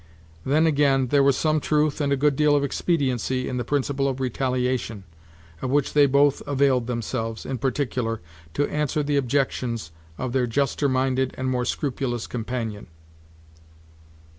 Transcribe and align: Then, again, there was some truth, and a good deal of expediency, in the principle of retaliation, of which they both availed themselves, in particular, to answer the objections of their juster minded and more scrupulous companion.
Then, 0.43 0.65
again, 0.65 1.09
there 1.09 1.21
was 1.21 1.37
some 1.37 1.59
truth, 1.59 2.01
and 2.01 2.11
a 2.11 2.17
good 2.17 2.35
deal 2.35 2.55
of 2.55 2.63
expediency, 2.63 3.47
in 3.47 3.57
the 3.57 3.63
principle 3.63 4.07
of 4.07 4.19
retaliation, 4.19 5.03
of 5.61 5.69
which 5.69 5.93
they 5.93 6.07
both 6.07 6.41
availed 6.47 6.87
themselves, 6.87 7.45
in 7.45 7.59
particular, 7.59 8.19
to 8.55 8.67
answer 8.67 9.03
the 9.03 9.17
objections 9.17 9.91
of 10.17 10.33
their 10.33 10.47
juster 10.47 10.89
minded 10.89 11.35
and 11.37 11.51
more 11.51 11.65
scrupulous 11.65 12.25
companion. 12.25 12.87